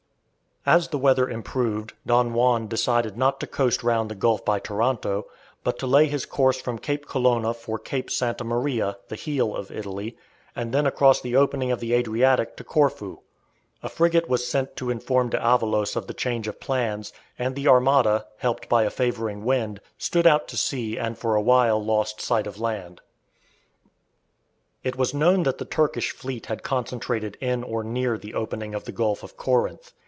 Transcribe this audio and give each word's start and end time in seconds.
As 0.63 0.89
the 0.89 0.99
weather 0.99 1.27
improved, 1.27 1.93
Don 2.05 2.33
Juan 2.35 2.67
decided 2.67 3.17
not 3.17 3.39
to 3.39 3.47
coast 3.47 3.81
round 3.81 4.11
the 4.11 4.15
Gulf 4.15 4.45
by 4.45 4.59
Taranto, 4.59 5.25
but 5.63 5.79
to 5.79 5.87
lay 5.87 6.05
his 6.05 6.27
course 6.27 6.61
from 6.61 6.77
Cape 6.77 7.07
Colonna 7.07 7.55
for 7.55 7.79
Cape 7.79 8.11
Santa 8.11 8.43
Maria 8.43 8.97
(the 9.07 9.15
heel 9.15 9.55
of 9.55 9.71
Italy), 9.71 10.15
and 10.55 10.71
then 10.71 10.85
across 10.85 11.19
the 11.19 11.35
opening 11.35 11.71
of 11.71 11.79
the 11.79 11.93
Adriatic 11.93 12.55
to 12.57 12.63
Corfu. 12.63 13.17
A 13.81 13.89
frigate 13.89 14.29
was 14.29 14.45
sent 14.45 14.75
to 14.75 14.91
inform 14.91 15.31
D'Avalos 15.31 15.95
of 15.95 16.05
the 16.05 16.13
change 16.13 16.47
of 16.47 16.59
plans, 16.59 17.11
and 17.39 17.55
the 17.55 17.67
armada, 17.67 18.27
helped 18.37 18.69
by 18.69 18.83
a 18.83 18.91
favouring 18.91 19.43
wind, 19.43 19.81
stood 19.97 20.27
out 20.27 20.47
to 20.49 20.57
sea 20.57 20.95
and 20.95 21.17
for 21.17 21.33
a 21.35 21.41
while 21.41 21.83
lost 21.83 22.21
sight 22.21 22.45
of 22.45 22.59
land. 22.59 23.01
It 24.83 24.95
was 24.95 25.11
known 25.11 25.41
that 25.41 25.57
the 25.57 25.65
Turkish 25.65 26.11
fleet 26.11 26.45
had 26.45 26.61
concentrated 26.61 27.35
in 27.41 27.63
or 27.63 27.83
near 27.83 28.15
the 28.19 28.35
opening 28.35 28.75
of 28.75 28.83
the 28.85 28.91
Gulf 28.91 29.23
of 29.23 29.35
Corinth. 29.35 29.93